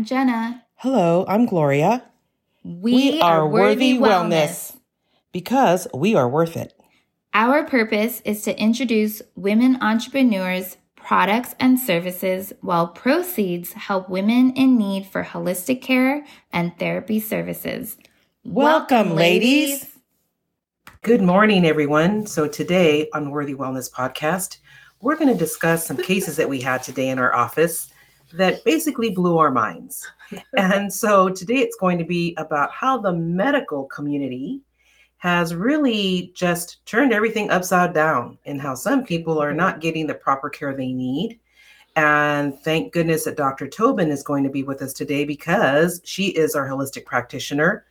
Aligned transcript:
I'm 0.00 0.06
Jenna. 0.06 0.64
Hello, 0.76 1.26
I'm 1.28 1.44
Gloria. 1.44 2.02
We, 2.64 3.20
are 3.20 3.46
Worthy 3.46 3.98
Wellness. 3.98 4.74
because 5.30 5.86
we 5.92 6.14
are 6.14 6.26
worth 6.26 6.56
it. 6.56 6.72
Our 7.34 7.64
purpose 7.64 8.22
is 8.24 8.40
to 8.44 8.58
introduce 8.58 9.20
women 9.36 9.76
entrepreneurs, 9.82 10.78
products, 10.96 11.54
and 11.60 11.78
services 11.78 12.54
while 12.62 12.88
proceeds 12.88 13.74
help 13.74 14.08
women 14.08 14.52
in 14.54 14.78
need 14.78 15.04
for 15.04 15.22
holistic 15.22 15.82
care 15.82 16.24
and 16.50 16.72
therapy 16.78 17.20
services. 17.20 17.98
Welcome, 18.42 19.14
ladies. 19.14 19.86
Good 21.02 21.20
morning, 21.20 21.66
everyone. 21.66 22.24
So, 22.24 22.48
today 22.48 23.10
on 23.12 23.30
Worthy 23.30 23.54
Wellness 23.54 23.92
Podcast, 23.92 24.60
we're 25.02 25.16
going 25.16 25.30
to 25.30 25.38
discuss 25.38 25.84
some 25.84 25.98
cases 25.98 26.36
that 26.36 26.48
we 26.48 26.62
had 26.62 26.82
today 26.82 27.10
in 27.10 27.18
our 27.18 27.34
office 27.34 27.92
that 28.34 28.64
basically 28.64 29.10
blew 29.10 29.38
our 29.38 29.50
minds. 29.50 30.06
and 30.56 30.92
so, 30.92 31.28
today 31.28 31.58
it's 31.58 31.76
going 31.76 31.98
to 31.98 32.04
be 32.04 32.34
about 32.38 32.70
how 32.72 32.98
the 32.98 33.12
medical 33.12 33.84
community 33.86 34.60
has 35.18 35.54
really 35.54 36.32
just 36.34 36.84
turned 36.86 37.12
everything 37.12 37.50
upside 37.50 37.92
down 37.92 38.38
and 38.46 38.60
how 38.60 38.74
some 38.74 39.04
people 39.04 39.38
are 39.38 39.52
not 39.52 39.80
getting 39.80 40.06
the 40.06 40.14
proper 40.14 40.48
care 40.48 40.74
they 40.74 40.92
need. 40.92 41.38
And 41.96 42.58
thank 42.60 42.94
goodness 42.94 43.24
that 43.24 43.36
Dr. 43.36 43.68
Tobin 43.68 44.10
is 44.10 44.22
going 44.22 44.44
to 44.44 44.50
be 44.50 44.62
with 44.62 44.80
us 44.80 44.94
today 44.94 45.26
because 45.26 46.00
she 46.04 46.28
is 46.28 46.54
our 46.54 46.66
holistic 46.66 47.04
practitioner. 47.04 47.84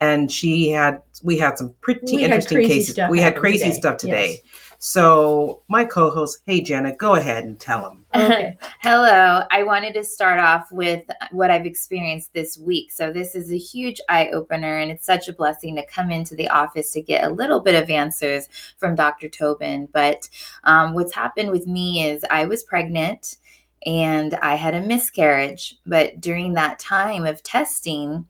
And 0.00 0.30
she 0.30 0.68
had, 0.70 1.00
we 1.22 1.38
had 1.38 1.56
some 1.56 1.74
pretty 1.80 2.16
We 2.16 2.24
interesting 2.24 2.66
cases. 2.66 2.94
stuff 2.94 3.10
We 3.10 3.20
had 3.20 3.36
crazy 3.36 3.64
today. 3.64 3.76
stuff 3.76 3.96
today. 3.96 4.42
So, 4.86 5.62
my 5.68 5.86
co 5.86 6.10
host, 6.10 6.42
hey, 6.44 6.60
Janet, 6.60 6.98
go 6.98 7.14
ahead 7.14 7.44
and 7.44 7.58
tell 7.58 7.80
them. 7.80 8.04
Okay. 8.14 8.58
Hello. 8.82 9.42
I 9.50 9.62
wanted 9.62 9.94
to 9.94 10.04
start 10.04 10.38
off 10.38 10.70
with 10.70 11.02
what 11.30 11.50
I've 11.50 11.64
experienced 11.64 12.34
this 12.34 12.58
week. 12.58 12.92
So, 12.92 13.10
this 13.10 13.34
is 13.34 13.50
a 13.50 13.56
huge 13.56 13.98
eye 14.10 14.28
opener, 14.28 14.76
and 14.76 14.90
it's 14.90 15.06
such 15.06 15.26
a 15.26 15.32
blessing 15.32 15.74
to 15.76 15.86
come 15.86 16.10
into 16.10 16.34
the 16.34 16.50
office 16.50 16.92
to 16.92 17.00
get 17.00 17.24
a 17.24 17.30
little 17.30 17.60
bit 17.60 17.82
of 17.82 17.88
answers 17.88 18.50
from 18.76 18.94
Dr. 18.94 19.30
Tobin. 19.30 19.88
But 19.90 20.28
um, 20.64 20.92
what's 20.92 21.14
happened 21.14 21.50
with 21.50 21.66
me 21.66 22.04
is 22.04 22.22
I 22.30 22.44
was 22.44 22.62
pregnant 22.64 23.38
and 23.86 24.34
I 24.34 24.54
had 24.54 24.74
a 24.74 24.82
miscarriage. 24.82 25.76
But 25.86 26.20
during 26.20 26.52
that 26.52 26.78
time 26.78 27.24
of 27.24 27.42
testing, 27.42 28.26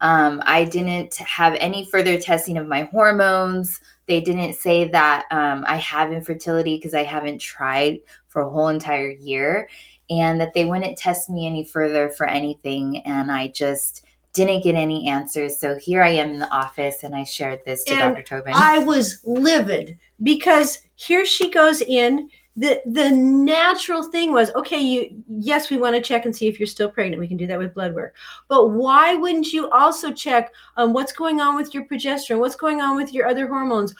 um, 0.00 0.40
I 0.46 0.66
didn't 0.66 1.16
have 1.16 1.54
any 1.54 1.84
further 1.84 2.16
testing 2.16 2.58
of 2.58 2.68
my 2.68 2.82
hormones. 2.82 3.80
They 4.06 4.20
didn't 4.20 4.54
say 4.54 4.88
that 4.88 5.26
um, 5.30 5.64
I 5.66 5.76
have 5.76 6.12
infertility 6.12 6.76
because 6.76 6.94
I 6.94 7.02
haven't 7.02 7.38
tried 7.38 8.00
for 8.28 8.42
a 8.42 8.50
whole 8.50 8.68
entire 8.68 9.10
year 9.10 9.68
and 10.08 10.40
that 10.40 10.54
they 10.54 10.64
wouldn't 10.64 10.96
test 10.96 11.28
me 11.28 11.46
any 11.46 11.64
further 11.64 12.10
for 12.10 12.26
anything. 12.26 12.98
And 12.98 13.32
I 13.32 13.48
just 13.48 14.04
didn't 14.32 14.62
get 14.62 14.74
any 14.74 15.08
answers. 15.08 15.58
So 15.58 15.76
here 15.76 16.02
I 16.02 16.10
am 16.10 16.30
in 16.30 16.38
the 16.38 16.50
office 16.50 17.02
and 17.02 17.14
I 17.14 17.24
shared 17.24 17.60
this 17.64 17.82
to 17.84 17.92
And 17.94 18.14
Dr. 18.14 18.22
Tobin. 18.22 18.52
I 18.54 18.78
was 18.78 19.20
livid 19.24 19.98
because 20.22 20.78
here 20.94 21.24
she 21.24 21.50
goes 21.50 21.80
in. 21.80 22.30
The 22.56 22.80
the 22.86 23.10
natural 23.10 24.02
thing 24.02 24.32
was, 24.32 24.50
okay, 24.54 24.80
you 24.80 25.22
yes, 25.28 25.70
we 25.70 25.76
want 25.76 25.94
to 25.96 26.02
check 26.02 26.24
and 26.24 26.34
see 26.34 26.48
if 26.48 26.58
you're 26.58 26.66
still 26.66 26.90
pregnant. 26.90 27.20
We 27.20 27.28
can 27.28 27.36
do 27.36 27.46
that 27.46 27.58
with 27.58 27.74
blood 27.74 27.94
work. 27.94 28.14
But 28.48 28.70
why 28.70 29.14
wouldn't 29.14 29.52
you 29.52 29.70
also 29.70 30.12
check 30.12 30.52
um, 30.76 30.92
what's 30.92 31.12
going 31.12 31.40
on 31.40 31.56
with 31.56 31.74
your 31.74 31.84
progesterone? 31.84 32.38
What's 32.38 32.56
going 32.56 32.80
on 32.80 32.96
with 32.96 33.12
your 33.12 33.26
other 33.26 33.46
hormones? 33.46 33.94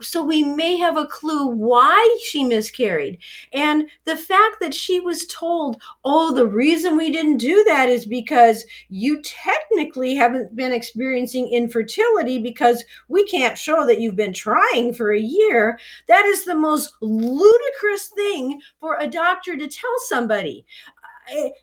So 0.00 0.22
we 0.22 0.42
may 0.42 0.76
have 0.78 0.96
a 0.96 1.06
clue 1.06 1.48
why 1.48 2.18
she 2.24 2.44
miscarried. 2.44 3.18
And 3.52 3.88
the 4.04 4.16
fact 4.16 4.56
that 4.60 4.74
she 4.74 5.00
was 5.00 5.26
told, 5.26 5.80
oh, 6.04 6.32
the 6.32 6.46
reason 6.46 6.96
we 6.96 7.10
didn't 7.10 7.36
do 7.36 7.62
that 7.64 7.88
is 7.88 8.06
because 8.06 8.64
you 8.88 9.20
technically 9.22 9.67
haven't 10.16 10.54
been 10.56 10.72
experiencing 10.72 11.48
infertility 11.48 12.38
because 12.38 12.84
we 13.08 13.24
can't 13.26 13.56
show 13.56 13.86
that 13.86 14.00
you've 14.00 14.16
been 14.16 14.32
trying 14.32 14.92
for 14.94 15.12
a 15.12 15.20
year. 15.20 15.78
That 16.06 16.24
is 16.26 16.44
the 16.44 16.54
most 16.54 16.92
ludicrous 17.00 18.08
thing 18.08 18.60
for 18.80 18.96
a 18.98 19.06
doctor 19.06 19.56
to 19.56 19.68
tell 19.68 19.94
somebody. 20.06 20.64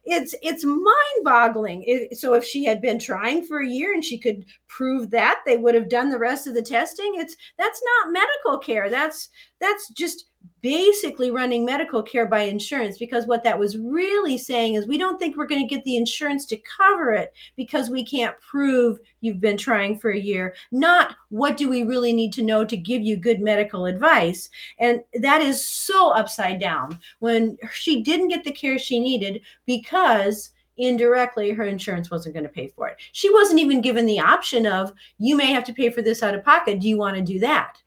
It's 0.06 0.36
it's 0.44 0.64
mind-boggling. 0.64 1.84
It- 1.88 2.18
so 2.20 2.34
if 2.34 2.44
she 2.46 2.66
had 2.66 2.82
been 2.82 3.00
trying 3.00 3.44
for 3.44 3.62
a 3.62 3.68
year 3.68 3.94
and 3.94 4.06
she 4.06 4.18
could 4.18 4.46
prove 4.68 5.10
that, 5.10 5.42
they 5.46 5.58
would 5.58 5.74
have 5.74 5.90
done 5.90 6.10
the 6.10 6.20
rest 6.20 6.46
of 6.46 6.54
the 6.54 6.62
testing. 6.62 7.14
It's 7.16 7.36
that's 7.58 7.82
not 7.84 8.14
medical 8.14 8.60
care. 8.60 8.90
That's 8.92 9.30
that's 9.60 9.90
just 9.90 10.26
basically 10.62 11.32
running 11.32 11.64
medical 11.64 12.02
care 12.02 12.26
by 12.26 12.42
insurance 12.42 12.98
because 12.98 13.28
what 13.28 13.44
that 13.44 13.58
was 13.58 13.78
really 13.78 14.38
saying 14.38 14.74
is 14.74 14.88
we 14.88 14.98
don't 14.98 15.20
think 15.20 15.38
we're 15.38 15.46
going 15.46 15.62
to 15.62 15.76
get 15.76 15.84
the 15.84 15.96
insurance 15.96 16.46
to 16.48 16.58
cover 16.58 17.12
it 17.12 17.34
because 17.56 17.90
we 17.90 18.04
can't 18.04 18.40
prove 18.42 19.00
you've 19.22 19.40
been 19.40 19.58
trying 19.58 19.98
for 19.98 20.12
a 20.12 20.20
year. 20.20 20.56
Not 20.72 21.16
what 21.30 21.58
do 21.58 21.70
we 21.70 21.84
really 21.84 22.14
need 22.14 22.34
to 22.34 22.44
know 22.44 22.66
to 22.66 22.78
give 22.78 23.02
you 23.02 23.16
good 23.16 23.42
medical 23.42 23.86
advice? 23.86 24.50
And 24.80 25.02
that 25.22 25.42
is 25.42 25.66
so 25.66 26.10
upside 26.10 26.60
down 26.60 27.00
when 27.20 27.58
she 27.72 28.02
didn't 28.02 28.30
get 28.30 28.44
the 28.44 28.52
care 28.52 28.80
she 28.80 29.00
needed 29.00 29.42
because 29.66 30.52
indirectly 30.78 31.52
her 31.52 31.64
insurance 31.64 32.12
wasn't 32.12 32.34
going 32.34 32.44
to 32.44 32.50
pay 32.50 32.68
for 32.68 32.88
it. 32.88 32.98
She 33.14 33.32
wasn't 33.32 33.60
even 33.60 33.82
given 33.82 34.06
the 34.06 34.20
option 34.20 34.66
of 34.66 34.94
you 35.18 35.38
may 35.38 35.54
have 35.54 35.64
to 35.66 35.74
pay 35.74 35.90
for 35.90 36.02
this 36.02 36.22
out 36.22 36.36
of 36.36 36.44
pocket. 36.44 36.80
Do 36.80 36.90
you 36.90 36.98
want 36.98 37.16
to 37.16 37.22
do 37.22 37.40
that 37.40 37.78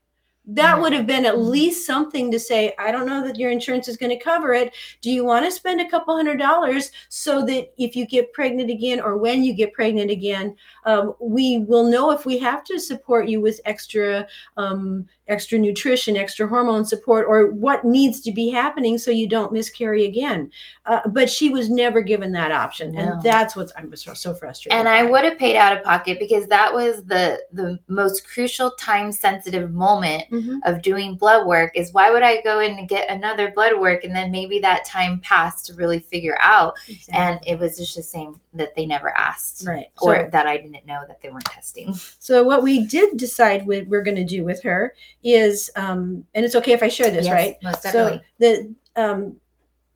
that 0.49 0.81
would 0.81 0.95
have 0.95 1.07
been 1.07 1.27
at 1.27 1.39
least 1.39 1.87
something 1.87 2.31
to 2.31 2.41
say 2.41 2.75
i 2.79 2.91
don't 2.91 3.07
know 3.07 3.23
that 3.23 3.39
your 3.39 3.51
insurance 3.51 3.87
is 3.87 3.99
going 3.99 4.11
to 4.11 4.25
cover 4.25 4.55
it. 4.55 4.75
Do 5.03 5.11
you 5.11 5.25
want 5.25 5.45
to 5.45 5.53
spend 5.53 5.81
a 5.81 5.89
couple 5.89 6.17
hundred 6.17 6.39
dollars 6.39 6.91
so 7.11 7.45
that 7.45 7.73
if 7.77 7.95
you 7.95 8.07
get 8.07 8.33
pregnant 8.33 8.71
again 8.71 9.01
or 9.01 9.19
when 9.19 9.45
you 9.45 9.53
get 9.53 9.75
pregnant 9.75 10.11
again 10.11 10.57
um, 10.87 11.15
we 11.21 11.59
will 11.59 11.85
know 11.85 12.11
if 12.11 12.25
we 12.25 12.39
have 12.39 12.65
to 12.65 12.81
support 12.81 13.29
you 13.29 13.41
with 13.41 13.61
extra 13.67 14.27
um, 14.57 15.07
extra 15.29 15.59
nutrition 15.59 16.17
extra 16.17 16.47
hormone 16.47 16.85
support 16.85 17.27
or 17.29 17.51
what 17.53 17.85
needs 17.85 18.21
to 18.21 18.33
be 18.33 18.49
happening 18.51 18.97
so 18.99 19.11
you 19.11 19.29
don't 19.29 19.53
miscarry 19.53 20.05
again 20.05 20.51
uh, 20.87 21.01
but 21.09 21.29
she 21.29 21.51
was 21.51 21.69
never 21.69 22.01
given 22.01 22.33
that 22.33 22.51
option 22.51 22.93
No. 22.93 23.01
and 23.01 23.23
that's 23.23 23.55
what's 23.55 23.73
i'm 23.77 23.95
so, 23.97 24.15
so 24.15 24.35
frustrated 24.35 24.79
and 24.79 24.89
I 24.89 25.03
would 25.05 25.25
have 25.25 25.39
paid 25.39 25.57
out 25.57 25.77
of 25.77 25.85
pocket 25.85 26.19
because 26.19 26.47
that 26.49 26.73
was 26.73 27.05
the 27.05 27.41
the 27.53 27.79
most 27.89 28.27
crucial 28.27 28.71
time 28.73 29.13
sensitive 29.13 29.73
moment 29.73 30.25
Mhm. 30.31 30.59
of 30.65 30.83
doing 30.83 31.17
blood 31.17 31.47
work 31.47 31.73
is 31.75 31.93
why 31.93 32.11
would 32.11 32.23
I 32.23 32.41
go 32.43 32.61
in 32.61 32.79
and 32.79 32.89
get 32.89 33.11
another 33.11 33.51
blood 33.51 33.79
work 33.79 34.05
and 34.05 34.15
then 34.15 34.31
maybe 34.31 34.59
that 34.61 34.85
time 34.85 35.21
passed 35.21 35.67
to 35.67 35.75
really 35.75 36.01
figure 36.01 36.39
out 36.41 36.75
and 37.13 37.39
it 37.47 37.59
was 37.59 37.77
just 37.77 37.95
the 37.97 38.03
same 38.03 38.41
that 38.55 38.75
they 38.75 38.87
never 38.87 39.17
asked 39.17 39.65
right 39.67 39.87
or 40.01 40.17
So- 40.25 40.29
that 40.33 40.47
I 40.47 40.57
didn't 40.57 40.87
know 40.87 41.03
that 41.07 41.21
they 41.23 41.29
weren't 41.31 41.45
testing. 41.45 41.95
So 42.19 42.43
what 42.43 42.63
we 42.63 42.87
did 42.87 43.17
decide 43.17 43.67
we, 43.67 43.83
we're 43.83 44.03
going 44.03 44.17
to 44.17 44.25
do 44.25 44.45
with 44.45 44.63
her 44.63 44.95
is, 45.23 45.71
um, 45.77 46.25
and 46.35 46.45
it's 46.45 46.55
okay 46.55 46.73
if 46.73 46.83
I 46.83 46.89
share 46.89 47.11
this, 47.11 47.27
Yes, 47.27 47.35
right? 47.35 47.57
Most 47.63 47.83
So 47.83 48.21
definitely. 48.39 48.75
the 48.95 49.03
um, 49.03 49.37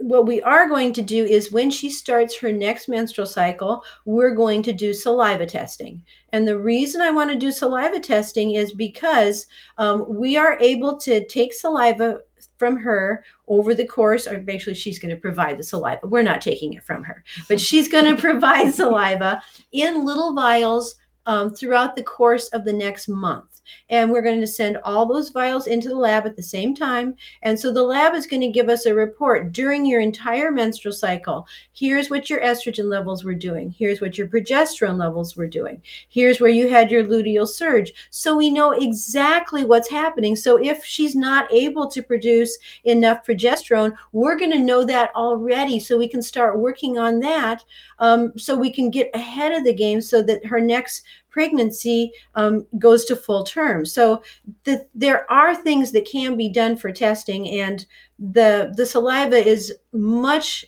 what 0.03 0.27
we 0.27 0.43
are 0.43 0.69
going 0.69 0.93
to 0.93 1.03
do 1.03 1.25
is 1.25 1.53
when 1.53 1.71
she 1.71 1.89
starts 1.89 2.37
her 2.37 2.51
next 2.53 2.89
menstrual 2.89 3.27
cycle, 3.27 3.85
we're 4.05 4.35
going 4.35 4.63
to 4.65 4.73
do 4.73 4.93
saliva 4.93 5.47
testing. 5.47 6.03
And 6.33 6.47
the 6.47 6.59
reason 6.59 7.01
I 7.01 7.11
want 7.11 7.31
to 7.31 7.37
do 7.37 7.53
saliva 7.53 8.01
testing 8.01 8.55
is 8.55 8.73
because 8.73 9.47
um, 9.79 10.05
we 10.09 10.37
are 10.37 10.59
able 10.61 10.97
to 10.99 11.25
take 11.27 11.55
saliva 11.55 12.19
from 12.59 12.77
her 12.77 13.25
over 13.49 13.75
the 13.75 13.87
course, 13.87 14.27
or 14.27 14.39
basically 14.39 14.75
she's 14.75 14.99
going 14.99 15.15
to 15.15 15.21
provide 15.21 15.59
the 15.59 15.65
saliva. 15.65 16.07
We're 16.07 16.23
not 16.23 16.41
taking 16.41 16.75
it 16.75 16.85
from 16.85 17.05
her, 17.05 17.25
but 17.49 17.61
she's 17.69 17.89
going 17.89 18.05
to 18.05 18.21
provide 18.21 18.75
saliva 18.75 19.43
in 19.73 20.05
little 20.05 20.35
vials 20.35 20.97
um, 21.27 21.55
throughout 21.55 21.97
the 21.97 22.03
course 22.03 22.49
of 22.49 22.65
the 22.65 22.73
next 22.73 23.09
month. 23.09 23.52
And 23.89 24.11
we're 24.11 24.23
going 24.23 24.41
to 24.41 24.47
send 24.47 24.79
all 24.85 25.07
those 25.07 25.31
vials 25.31 25.67
into 25.67 25.89
the 25.89 25.97
lab 25.97 26.27
at 26.27 26.37
the 26.37 26.43
same 26.43 26.75
time. 26.75 27.15
And 27.43 27.59
so 27.59 27.73
the 27.73 27.83
lab 27.83 28.15
is 28.15 28.27
going 28.27 28.43
to 28.43 28.49
give 28.49 28.69
us 28.69 28.87
a 28.87 28.95
report 28.95 29.53
during 29.53 29.85
your 29.85 30.01
entire 30.01 30.51
menstrual 30.51 30.95
cycle. 30.95 31.47
Here's 31.73 32.11
what 32.11 32.31
your 32.31 32.41
estrogen 32.41 32.85
levels 32.85 33.25
were 33.25 33.35
doing. 33.35 33.75
Here's 33.77 34.01
what 34.01 34.17
your 34.17 34.29
progesterone 34.29 34.99
levels 34.99 35.37
were 35.37 35.47
doing. 35.47 35.83
Here's 36.09 36.41
where 36.41 36.51
you 36.51 36.69
had 36.69 36.91
your 36.91 37.05
luteal 37.05 37.47
surge. 37.47 37.93
So 38.11 38.37
we 38.37 38.51
know 38.51 38.73
exactly 38.73 39.65
what's 39.65 39.91
happening. 39.91 40.37
So 40.37 40.63
if 40.63 40.85
she's 40.85 41.15
not 41.15 41.53
able 41.53 41.89
to 41.89 42.03
produce 42.03 42.57
enough 42.85 43.27
progesterone, 43.27 43.95
we're 44.13 44.39
going 44.39 44.53
to 44.53 44.59
know 44.59 44.85
that 44.85 45.15
already. 45.15 45.81
So 45.81 45.99
we 45.99 46.09
can 46.09 46.23
start 46.23 46.59
working 46.59 46.99
on 46.99 47.21
that 47.21 47.65
um, 47.99 48.37
so 48.37 48.57
we 48.57 48.73
can 48.73 48.91
get 48.91 49.11
ahead 49.15 49.53
of 49.53 49.65
the 49.65 49.73
game 49.73 50.01
so 50.01 50.23
that 50.23 50.45
her 50.45 50.61
next 50.61 51.03
pregnancy 51.33 52.13
um, 52.37 52.67
goes 52.79 53.05
to 53.07 53.17
full 53.17 53.43
term. 53.43 53.85
So 53.85 54.23
the, 54.65 54.87
there 54.95 55.31
are 55.33 55.57
things 55.57 55.91
that 55.93 56.07
can 56.07 56.37
be 56.37 56.49
done 56.49 56.77
for 56.77 56.93
testing, 56.93 57.49
and 57.49 57.85
the 58.19 58.73
the 58.77 58.87
saliva 58.87 59.37
is 59.37 59.75
much 59.93 60.65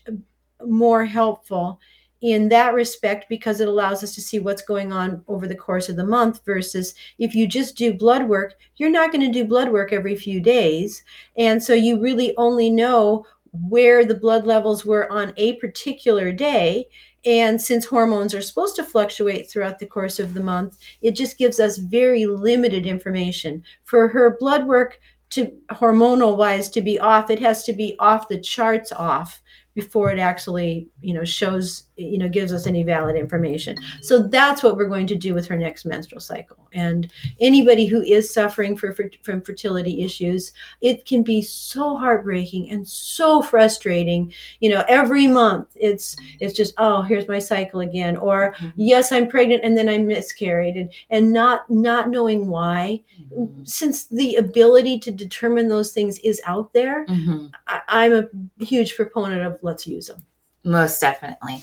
more 0.67 1.05
helpful 1.05 1.79
in 2.25 2.49
that 2.49 2.73
respect 2.73 3.27
because 3.29 3.61
it 3.61 3.69
allows 3.69 4.03
us 4.03 4.15
to 4.15 4.21
see 4.23 4.39
what's 4.39 4.63
going 4.63 4.95
on 4.95 5.23
over 5.29 5.47
the 5.47 5.55
course 5.55 5.91
of 5.91 5.97
the 5.97 6.07
month 6.07 6.41
versus 6.47 6.95
if 7.19 7.35
you 7.35 7.47
just 7.47 7.77
do 7.77 7.93
blood 7.93 8.27
work 8.27 8.55
you're 8.77 8.89
not 8.89 9.13
going 9.13 9.21
to 9.21 9.31
do 9.31 9.45
blood 9.45 9.71
work 9.71 9.93
every 9.93 10.17
few 10.17 10.41
days 10.41 11.03
and 11.37 11.63
so 11.63 11.75
you 11.75 12.01
really 12.01 12.35
only 12.39 12.71
know 12.71 13.27
where 13.69 14.07
the 14.07 14.15
blood 14.15 14.47
levels 14.47 14.87
were 14.87 15.11
on 15.13 15.35
a 15.37 15.57
particular 15.57 16.33
day 16.33 16.87
and 17.27 17.61
since 17.61 17.85
hormones 17.85 18.35
are 18.35 18.43
supposed 18.43 18.77
to 18.77 18.85
fluctuate 18.85 19.51
throughout 19.51 19.79
the 19.79 19.87
course 19.87 20.19
of 20.19 20.35
the 20.35 20.43
month, 20.43 20.79
it 21.03 21.13
just 21.13 21.39
gives 21.39 21.61
us 21.61 21.79
very 21.79 22.27
limited 22.27 22.87
information. 22.87 23.63
For 23.85 24.09
her 24.09 24.37
blood 24.39 24.67
work 24.67 25.01
to 25.31 25.53
hormonal 25.71 26.37
wise 26.37 26.69
to 26.71 26.81
be 26.81 26.99
off, 26.99 27.31
it 27.31 27.41
has 27.41 27.65
to 27.65 27.73
be 27.73 27.97
off 27.99 28.29
the 28.29 28.41
charts 28.41 28.93
off 28.93 29.43
before 29.75 30.11
it 30.11 30.19
actually 30.19 30.89
you 31.01 31.13
know 31.13 31.25
shows 31.25 31.85
you 31.97 32.17
know 32.17 32.29
gives 32.29 32.53
us 32.53 32.67
any 32.67 32.83
valid 32.83 33.17
information 33.17 33.77
so 34.01 34.23
that's 34.23 34.63
what 34.63 34.77
we're 34.77 34.89
going 34.89 35.07
to 35.07 35.17
do 35.17 35.35
with 35.35 35.47
her 35.47 35.57
next 35.57 35.85
menstrual 35.85 36.21
cycle 36.21 36.64
and 36.75 37.11
anybody 37.41 37.87
who 37.87 38.03
is 38.03 38.33
suffering 38.33 38.77
for, 38.77 38.93
for, 38.93 39.11
from 39.23 39.41
fertility 39.41 40.03
issues 40.03 40.53
it 40.81 41.07
can 41.07 41.23
be 41.23 41.41
so 41.41 41.97
heartbreaking 41.97 42.71
and 42.71 42.87
so 42.87 43.41
frustrating 43.41 44.33
you 44.61 44.69
know 44.69 44.85
every 44.89 45.27
month 45.27 45.69
it's 45.75 46.17
it's 46.41 46.55
just 46.55 46.75
oh 46.79 47.03
here's 47.03 47.29
my 47.29 47.39
cycle 47.39 47.81
again 47.81 48.17
or 48.17 48.55
mm-hmm. 48.55 48.69
yes 48.77 49.13
i'm 49.13 49.29
pregnant 49.29 49.63
and 49.65 49.77
then 49.77 49.89
i 49.89 49.97
miscarried 49.97 50.77
and 50.77 50.93
and 51.11 51.33
not 51.33 51.69
not 51.71 52.11
knowing 52.11 52.49
why 52.49 53.01
mm-hmm. 53.33 53.65
since 53.65 54.05
the 54.07 54.37
ability 54.37 54.99
to 54.99 55.11
determine 55.11 55.69
those 55.69 55.93
things 55.93 56.19
is 56.19 56.41
out 56.45 56.73
there 56.73 57.07
mm-hmm. 57.07 57.47
I, 57.67 57.81
i'm 57.89 58.13
a 58.13 58.65
huge 58.65 58.97
proponent 58.97 59.43
of 59.43 59.59
let's 59.63 59.87
use 59.87 60.09
them 60.09 60.25
most 60.65 61.01
definitely. 61.01 61.63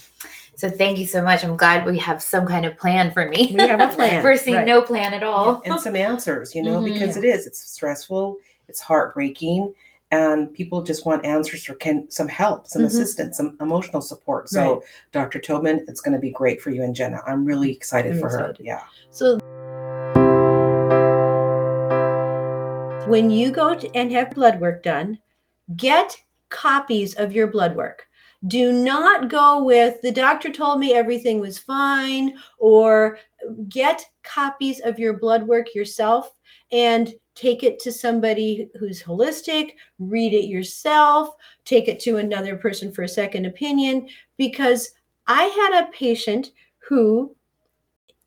So 0.61 0.69
thank 0.69 0.99
you 0.99 1.07
so 1.07 1.23
much. 1.23 1.43
I'm 1.43 1.57
glad 1.57 1.87
we 1.87 1.97
have 1.97 2.21
some 2.21 2.45
kind 2.45 2.67
of 2.67 2.77
plan 2.77 3.11
for 3.11 3.27
me. 3.27 3.49
We 3.51 3.67
have 3.67 3.79
a 3.79 3.87
plan. 3.95 4.21
Versus 4.21 4.53
right. 4.53 4.63
no 4.63 4.83
plan 4.83 5.11
at 5.11 5.23
all. 5.23 5.59
Yeah, 5.65 5.73
and 5.73 5.81
some 5.81 5.95
answers, 5.95 6.53
you 6.53 6.61
know, 6.61 6.79
mm-hmm. 6.79 6.93
because 6.93 7.17
it 7.17 7.25
is. 7.25 7.47
It's 7.47 7.59
stressful. 7.59 8.37
It's 8.67 8.79
heartbreaking. 8.79 9.73
And 10.11 10.53
people 10.53 10.83
just 10.83 11.03
want 11.03 11.25
answers 11.25 11.67
or 11.67 11.73
can 11.73 12.11
some 12.11 12.27
help, 12.27 12.67
some 12.67 12.83
mm-hmm. 12.83 12.89
assistance, 12.89 13.37
some 13.37 13.57
emotional 13.59 14.03
support. 14.03 14.49
So, 14.49 14.75
right. 14.75 14.81
Dr. 15.11 15.39
Tobin, 15.39 15.83
it's 15.87 15.99
going 15.99 16.13
to 16.13 16.19
be 16.19 16.29
great 16.29 16.61
for 16.61 16.69
you 16.69 16.83
and 16.83 16.93
Jenna. 16.93 17.23
I'm 17.25 17.43
really 17.43 17.71
excited 17.71 18.11
I'm 18.11 18.19
for 18.19 18.27
excited. 18.27 18.57
her. 18.57 18.63
Yeah. 18.63 18.83
So 19.09 19.39
when 23.07 23.31
you 23.31 23.49
go 23.49 23.69
and 23.95 24.11
have 24.11 24.29
blood 24.29 24.61
work 24.61 24.83
done, 24.83 25.17
get 25.75 26.15
copies 26.49 27.15
of 27.15 27.33
your 27.33 27.47
blood 27.47 27.75
work 27.75 28.05
do 28.47 28.71
not 28.71 29.29
go 29.29 29.63
with 29.63 30.01
the 30.01 30.11
doctor 30.11 30.49
told 30.49 30.79
me 30.79 30.93
everything 30.93 31.39
was 31.39 31.59
fine 31.59 32.35
or 32.57 33.19
get 33.69 34.03
copies 34.23 34.79
of 34.81 34.97
your 34.97 35.13
blood 35.13 35.43
work 35.43 35.75
yourself 35.75 36.31
and 36.71 37.13
take 37.35 37.63
it 37.63 37.79
to 37.79 37.91
somebody 37.91 38.69
who's 38.79 39.01
holistic, 39.01 39.73
read 39.99 40.33
it 40.33 40.45
yourself, 40.45 41.35
take 41.65 41.87
it 41.87 41.99
to 41.99 42.17
another 42.17 42.55
person 42.55 42.91
for 42.91 43.03
a 43.03 43.07
second 43.07 43.45
opinion. 43.45 44.07
Because 44.37 44.91
I 45.27 45.43
had 45.43 45.83
a 45.83 45.91
patient 45.91 46.51
who 46.79 47.35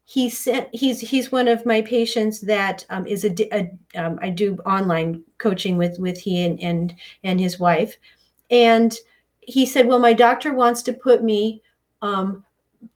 he 0.06 0.28
sent 0.28 0.68
he's 0.72 1.00
he's 1.00 1.32
one 1.32 1.48
of 1.48 1.64
my 1.64 1.80
patients 1.80 2.40
that 2.42 2.84
um, 2.90 3.06
is 3.06 3.24
a, 3.24 3.34
a 3.56 3.70
um, 3.96 4.18
I 4.20 4.28
do 4.28 4.56
online 4.66 5.22
coaching 5.38 5.78
with 5.78 5.98
with 5.98 6.18
he 6.18 6.44
and 6.44 6.60
and 6.60 6.94
and 7.24 7.40
his 7.40 7.58
wife 7.58 7.96
and 8.50 8.94
he 9.46 9.66
said, 9.66 9.86
Well, 9.86 9.98
my 9.98 10.12
doctor 10.12 10.54
wants 10.54 10.82
to 10.82 10.92
put 10.92 11.22
me 11.22 11.62
um, 12.02 12.44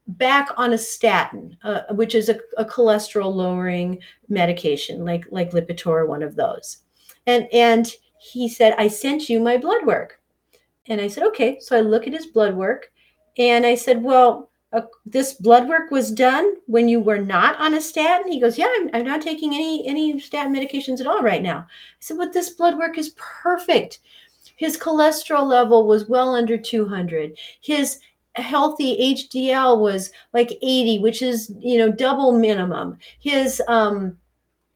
back 0.07 0.51
on 0.57 0.73
a 0.73 0.79
statin, 0.79 1.57
uh, 1.63 1.83
which 1.91 2.15
is 2.15 2.29
a, 2.29 2.39
a, 2.57 2.65
cholesterol 2.65 3.33
lowering 3.33 3.99
medication, 4.29 5.05
like 5.05 5.25
like 5.31 5.53
Lipitor, 5.53 6.07
one 6.07 6.23
of 6.23 6.37
those. 6.37 6.79
And 7.27 7.49
and 7.53 7.91
he 8.19 8.49
said, 8.49 8.75
I 8.79 8.89
sent 8.89 9.29
you 9.29 9.41
my 9.41 9.57
blood 9.57 9.87
work. 9.87 10.21
And 10.87 11.01
I 11.01 11.09
said, 11.09 11.25
okay. 11.25 11.59
So 11.61 11.77
I 11.77 11.81
look 11.81 12.07
at 12.07 12.13
his 12.13 12.27
blood 12.27 12.55
work 12.55 12.91
and 13.37 13.65
I 13.65 13.75
said, 13.75 14.03
well, 14.03 14.51
uh, 14.73 14.83
this 15.07 15.35
blood 15.35 15.69
work 15.69 15.91
was 15.91 16.11
done 16.11 16.57
when 16.67 16.89
you 16.89 17.01
were 17.01 17.19
not 17.19 17.59
on 17.59 17.75
a 17.75 17.81
statin. 17.81 18.31
He 18.31 18.41
goes, 18.41 18.59
yeah, 18.59 18.69
I'm, 18.77 18.91
I'm 18.93 19.05
not 19.05 19.23
taking 19.23 19.55
any 19.55 19.87
any 19.87 20.19
statin 20.21 20.53
medications 20.53 21.01
at 21.01 21.07
all 21.07 21.23
right 21.23 21.43
now. 21.43 21.61
I 21.61 22.01
said, 22.01 22.19
but 22.19 22.33
this 22.33 22.51
blood 22.51 22.77
work 22.77 22.99
is 22.99 23.15
perfect. 23.17 24.01
His 24.59 24.77
cholesterol 24.77 25.47
level 25.47 25.87
was 25.87 26.09
well 26.09 26.35
under 26.35 26.59
200. 26.59 27.39
His 27.63 28.01
healthy 28.35 29.15
HDL 29.15 29.81
was 29.81 30.11
like 30.33 30.51
80, 30.63 30.99
which 30.99 31.23
is, 31.23 31.53
you 31.61 31.79
know, 31.79 31.91
double 31.91 32.33
minimum. 32.33 32.99
His 33.21 33.63
um 33.69 34.19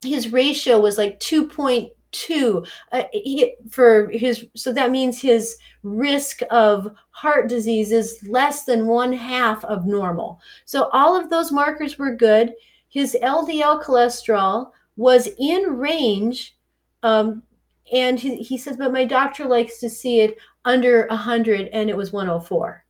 his 0.05 0.33
ratio 0.33 0.81
was 0.81 0.99
like 0.99 1.21
2.2 1.21 2.67
uh, 2.93 3.03
he, 3.13 3.55
for 3.71 4.09
his 4.11 4.47
so 4.55 4.73
that 4.73 4.91
means 4.91 5.21
his 5.21 5.57
risk 5.83 6.41
of 6.51 6.95
heart 7.11 7.49
disease 7.49 7.93
is 7.93 8.19
less 8.29 8.65
than 8.65 8.87
one 8.87 9.13
half 9.13 9.65
of 9.65 9.87
normal. 9.87 10.41
So 10.65 10.89
all 10.93 11.17
of 11.17 11.29
those 11.29 11.53
markers 11.53 11.99
were 11.99 12.15
good. 12.15 12.53
His 12.89 13.17
LDL 13.21 13.83
cholesterol 13.83 14.71
was 14.97 15.29
in 15.39 15.79
range 15.79 16.57
um, 17.03 17.43
and 17.93 18.19
he, 18.19 18.37
he 18.37 18.59
says 18.59 18.77
but 18.77 18.93
my 18.93 19.05
doctor 19.05 19.45
likes 19.45 19.79
to 19.79 19.89
see 19.89 20.21
it 20.21 20.37
under 20.65 21.07
100 21.09 21.69
and 21.69 21.89
it 21.89 21.97
was 21.97 22.13
104 22.13 22.85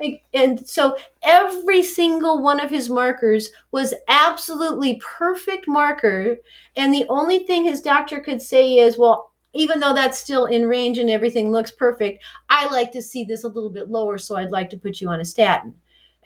like, 0.00 0.24
and 0.34 0.68
so 0.68 0.96
every 1.22 1.82
single 1.82 2.42
one 2.42 2.58
of 2.58 2.68
his 2.68 2.90
markers 2.90 3.50
was 3.70 3.94
absolutely 4.08 5.00
perfect 5.04 5.68
marker. 5.68 6.36
And 6.74 6.92
the 6.92 7.06
only 7.08 7.46
thing 7.46 7.64
his 7.64 7.80
doctor 7.80 8.18
could 8.18 8.42
say 8.42 8.78
is 8.78 8.98
well 8.98 9.30
even 9.54 9.78
though 9.78 9.94
that's 9.94 10.18
still 10.18 10.46
in 10.46 10.66
range 10.66 10.98
and 10.98 11.08
everything 11.08 11.52
looks 11.52 11.70
perfect 11.70 12.24
i 12.50 12.66
like 12.72 12.90
to 12.90 13.00
see 13.00 13.22
this 13.22 13.44
a 13.44 13.48
little 13.48 13.70
bit 13.70 13.88
lower 13.88 14.18
so 14.18 14.34
i'd 14.34 14.50
like 14.50 14.68
to 14.68 14.76
put 14.76 15.00
you 15.00 15.08
on 15.08 15.20
a 15.20 15.24
statin. 15.24 15.72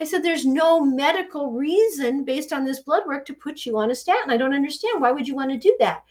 I 0.01 0.05
said 0.05 0.23
there's 0.23 0.47
no 0.47 0.81
medical 0.81 1.53
reason 1.53 2.25
based 2.25 2.53
on 2.53 2.65
this 2.65 2.81
blood 2.81 3.03
work 3.07 3.27
to 3.27 3.35
put 3.35 3.67
you 3.67 3.77
on 3.79 3.91
a 3.91 3.95
statin. 3.95 4.31
I 4.31 4.37
don't 4.37 4.55
understand. 4.55 5.01
Why 5.01 5.11
would 5.11 5.27
you 5.27 5.35
want 5.35 5.51
to 5.51 5.59
do 5.59 5.77
that? 5.81 6.05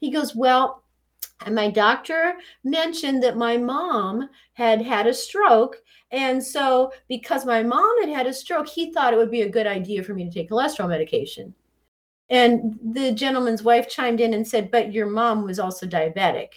He 0.00 0.10
goes 0.10 0.34
well 0.34 0.82
and 1.44 1.54
my 1.54 1.70
doctor 1.70 2.34
mentioned 2.64 3.22
that 3.22 3.36
my 3.36 3.56
mom 3.56 4.28
had 4.54 4.80
had 4.80 5.06
a 5.06 5.14
stroke. 5.14 5.76
And 6.10 6.42
so, 6.42 6.92
because 7.08 7.44
my 7.44 7.62
mom 7.62 8.00
had 8.00 8.08
had 8.08 8.26
a 8.26 8.32
stroke, 8.32 8.68
he 8.68 8.92
thought 8.92 9.12
it 9.12 9.16
would 9.16 9.30
be 9.30 9.42
a 9.42 9.48
good 9.48 9.66
idea 9.66 10.02
for 10.02 10.14
me 10.14 10.24
to 10.24 10.30
take 10.30 10.50
cholesterol 10.50 10.88
medication. 10.88 11.54
And 12.30 12.78
the 12.82 13.12
gentleman's 13.12 13.62
wife 13.62 13.88
chimed 13.88 14.20
in 14.20 14.34
and 14.34 14.46
said, 14.46 14.70
But 14.70 14.92
your 14.92 15.06
mom 15.06 15.44
was 15.44 15.58
also 15.58 15.86
diabetic. 15.86 16.48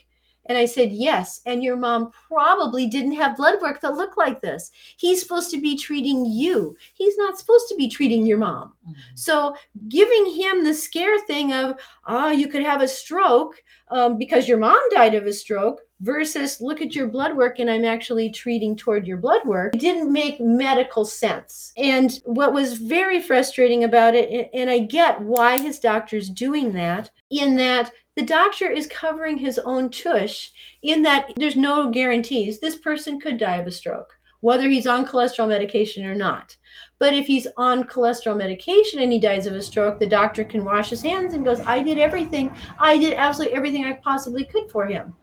And 0.49 0.57
I 0.57 0.65
said, 0.65 0.91
Yes. 0.91 1.41
And 1.45 1.63
your 1.63 1.77
mom 1.77 2.11
probably 2.27 2.87
didn't 2.87 3.13
have 3.13 3.37
blood 3.37 3.61
work 3.61 3.79
that 3.81 3.93
looked 3.93 4.17
like 4.17 4.41
this. 4.41 4.71
He's 4.97 5.21
supposed 5.21 5.51
to 5.51 5.61
be 5.61 5.77
treating 5.77 6.25
you. 6.25 6.75
He's 6.95 7.17
not 7.17 7.37
supposed 7.37 7.69
to 7.69 7.75
be 7.75 7.87
treating 7.87 8.25
your 8.25 8.39
mom. 8.39 8.73
Mm-hmm. 8.83 8.99
So 9.15 9.55
giving 9.87 10.33
him 10.35 10.63
the 10.63 10.73
scare 10.73 11.19
thing 11.19 11.53
of, 11.53 11.79
oh, 12.07 12.31
you 12.31 12.47
could 12.47 12.63
have 12.63 12.81
a 12.81 12.87
stroke 12.87 13.63
um, 13.89 14.17
because 14.17 14.47
your 14.47 14.57
mom 14.57 14.79
died 14.91 15.15
of 15.15 15.25
a 15.25 15.33
stroke 15.33 15.81
versus 16.01 16.61
look 16.61 16.81
at 16.81 16.95
your 16.95 17.07
blood 17.07 17.35
work 17.35 17.59
and 17.59 17.69
I'm 17.69 17.83
actually 17.83 18.29
treating 18.29 18.75
toward 18.75 19.05
your 19.05 19.17
blood 19.17 19.41
work 19.45 19.75
it 19.75 19.81
didn't 19.81 20.11
make 20.11 20.39
medical 20.39 21.03
sense. 21.03 21.73
And 21.77 22.19
what 22.23 22.53
was 22.53 22.73
very 22.73 23.21
frustrating 23.21 23.83
about 23.83 24.15
it, 24.15 24.49
and 24.53 24.69
I 24.69 24.79
get 24.79 25.21
why 25.21 25.59
his 25.59 25.79
doctor's 25.79 26.29
doing 26.29 26.71
that, 26.73 27.11
in 27.29 27.55
that 27.57 27.91
the 28.15 28.25
doctor 28.25 28.69
is 28.69 28.87
covering 28.87 29.37
his 29.37 29.59
own 29.59 29.89
tush, 29.89 30.49
in 30.81 31.03
that 31.03 31.31
there's 31.35 31.55
no 31.55 31.89
guarantees. 31.89 32.59
This 32.59 32.75
person 32.75 33.19
could 33.19 33.37
die 33.37 33.57
of 33.57 33.67
a 33.67 33.71
stroke, 33.71 34.17
whether 34.41 34.67
he's 34.69 34.87
on 34.87 35.05
cholesterol 35.05 35.47
medication 35.47 36.05
or 36.05 36.15
not. 36.15 36.55
But 36.97 37.13
if 37.13 37.27
he's 37.27 37.47
on 37.55 37.85
cholesterol 37.85 38.37
medication 38.37 38.99
and 38.99 39.11
he 39.11 39.19
dies 39.19 39.45
of 39.45 39.53
a 39.53 39.61
stroke, 39.61 39.99
the 39.99 40.05
doctor 40.05 40.43
can 40.43 40.65
wash 40.65 40.89
his 40.89 41.01
hands 41.01 41.33
and 41.33 41.45
goes, 41.45 41.61
I 41.61 41.81
did 41.81 41.97
everything. 41.97 42.53
I 42.77 42.97
did 42.97 43.13
absolutely 43.13 43.55
everything 43.55 43.85
I 43.85 43.93
possibly 43.93 44.43
could 44.43 44.69
for 44.69 44.85
him. 44.85 45.15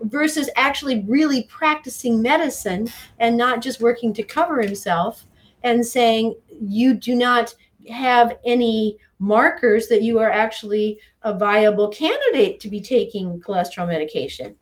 Versus 0.00 0.50
actually 0.56 1.04
really 1.06 1.44
practicing 1.44 2.20
medicine 2.20 2.88
and 3.18 3.36
not 3.36 3.60
just 3.60 3.80
working 3.80 4.12
to 4.14 4.22
cover 4.22 4.60
himself 4.60 5.26
and 5.62 5.86
saying, 5.86 6.34
You 6.60 6.94
do 6.94 7.14
not 7.14 7.54
have 7.88 8.38
any 8.44 8.98
markers 9.20 9.86
that 9.86 10.02
you 10.02 10.18
are 10.18 10.30
actually 10.30 10.98
a 11.22 11.36
viable 11.36 11.88
candidate 11.88 12.58
to 12.58 12.68
be 12.68 12.80
taking 12.80 13.40
cholesterol 13.40 13.86
medication. 13.86 14.56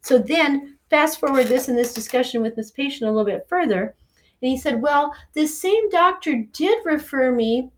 So 0.00 0.18
then, 0.18 0.78
fast 0.90 1.20
forward 1.20 1.46
this 1.46 1.68
and 1.68 1.78
this 1.78 1.94
discussion 1.94 2.42
with 2.42 2.56
this 2.56 2.72
patient 2.72 3.08
a 3.08 3.12
little 3.12 3.24
bit 3.24 3.46
further 3.48 3.94
and 4.42 4.50
he 4.50 4.56
said, 4.56 4.80
Well, 4.80 5.14
this 5.34 5.60
same 5.60 5.88
doctor 5.90 6.44
did 6.52 6.84
refer 6.84 7.32
me 7.32 7.70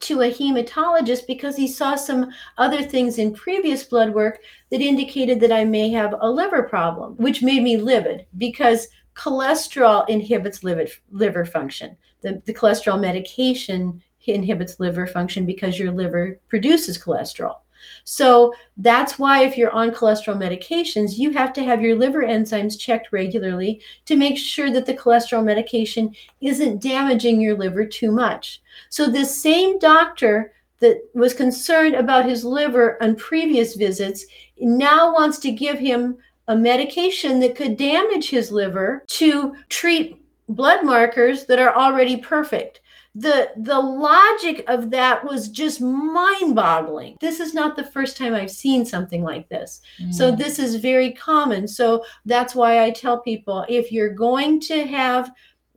to 0.00 0.20
a 0.20 0.32
hematologist 0.32 1.26
because 1.26 1.56
he 1.56 1.66
saw 1.66 1.96
some 1.96 2.30
other 2.56 2.82
things 2.82 3.18
in 3.18 3.34
previous 3.34 3.82
blood 3.82 4.14
work 4.14 4.40
that 4.70 4.80
indicated 4.80 5.40
that 5.40 5.50
I 5.50 5.64
may 5.64 5.90
have 5.90 6.14
a 6.20 6.30
liver 6.30 6.62
problem, 6.62 7.16
which 7.16 7.42
made 7.42 7.62
me 7.62 7.76
livid 7.76 8.26
because 8.36 8.86
cholesterol 9.16 10.08
inhibits 10.08 10.62
liver, 10.62 10.86
liver 11.10 11.44
function. 11.44 11.96
The, 12.20 12.40
the 12.44 12.54
cholesterol 12.54 13.00
medication 13.00 14.00
inhibits 14.34 14.80
liver 14.80 15.06
function 15.06 15.46
because 15.46 15.78
your 15.78 15.92
liver 15.92 16.38
produces 16.48 16.98
cholesterol. 16.98 17.56
So 18.04 18.54
that's 18.76 19.18
why, 19.18 19.44
if 19.44 19.56
you're 19.56 19.70
on 19.70 19.90
cholesterol 19.90 20.36
medications, 20.36 21.18
you 21.18 21.30
have 21.30 21.52
to 21.54 21.64
have 21.64 21.82
your 21.82 21.96
liver 21.96 22.22
enzymes 22.22 22.78
checked 22.78 23.12
regularly 23.12 23.80
to 24.06 24.16
make 24.16 24.36
sure 24.36 24.70
that 24.70 24.86
the 24.86 24.94
cholesterol 24.94 25.44
medication 25.44 26.14
isn't 26.40 26.82
damaging 26.82 27.40
your 27.40 27.56
liver 27.56 27.84
too 27.84 28.10
much. 28.10 28.60
So, 28.88 29.06
this 29.06 29.40
same 29.40 29.78
doctor 29.78 30.52
that 30.80 31.02
was 31.14 31.34
concerned 31.34 31.94
about 31.94 32.24
his 32.24 32.44
liver 32.44 33.02
on 33.02 33.16
previous 33.16 33.74
visits 33.74 34.24
now 34.58 35.12
wants 35.12 35.38
to 35.40 35.50
give 35.50 35.78
him 35.78 36.18
a 36.46 36.56
medication 36.56 37.40
that 37.40 37.56
could 37.56 37.76
damage 37.76 38.30
his 38.30 38.50
liver 38.50 39.04
to 39.08 39.54
treat 39.68 40.22
blood 40.48 40.84
markers 40.84 41.44
that 41.46 41.58
are 41.58 41.74
already 41.74 42.16
perfect 42.16 42.80
the 43.20 43.50
the 43.56 43.78
logic 43.78 44.64
of 44.68 44.90
that 44.90 45.24
was 45.24 45.48
just 45.48 45.80
mind-boggling. 45.80 47.16
This 47.20 47.40
is 47.40 47.54
not 47.54 47.76
the 47.76 47.84
first 47.84 48.16
time 48.16 48.34
i've 48.34 48.50
seen 48.50 48.84
something 48.84 49.22
like 49.22 49.48
this. 49.48 49.80
Mm. 50.00 50.14
so 50.14 50.30
this 50.30 50.58
is 50.58 50.76
very 50.76 51.12
common. 51.12 51.66
So 51.66 52.04
that's 52.26 52.54
why 52.54 52.84
i 52.84 52.90
tell 52.90 53.20
people 53.20 53.64
if 53.68 53.90
you're 53.90 54.14
going 54.14 54.60
to 54.60 54.86
have 54.86 55.32